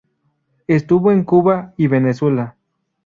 [0.65, 2.55] Estuvo en Cuba y Venezuela.